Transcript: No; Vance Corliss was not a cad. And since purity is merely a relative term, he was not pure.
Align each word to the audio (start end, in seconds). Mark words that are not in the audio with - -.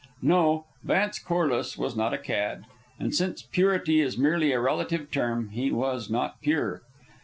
No; 0.23 0.65
Vance 0.83 1.19
Corliss 1.19 1.77
was 1.77 1.95
not 1.95 2.11
a 2.11 2.17
cad. 2.17 2.65
And 2.99 3.13
since 3.13 3.43
purity 3.43 4.01
is 4.01 4.17
merely 4.17 4.51
a 4.51 4.59
relative 4.59 5.11
term, 5.11 5.49
he 5.49 5.71
was 5.71 6.09
not 6.09 6.41
pure. 6.41 6.81